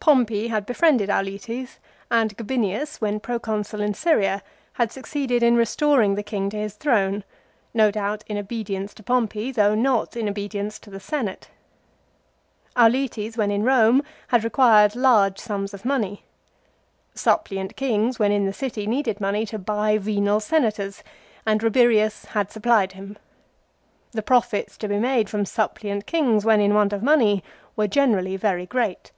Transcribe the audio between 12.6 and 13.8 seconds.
Auletes, when in